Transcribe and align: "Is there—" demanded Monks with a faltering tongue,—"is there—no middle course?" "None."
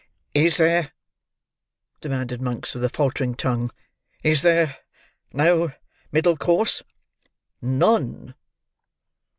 "Is 0.33 0.57
there—" 0.57 0.93
demanded 1.99 2.41
Monks 2.41 2.73
with 2.73 2.83
a 2.83 2.89
faltering 2.89 3.35
tongue,—"is 3.35 4.41
there—no 4.41 5.73
middle 6.11 6.35
course?" 6.37 6.81
"None." 7.61 8.33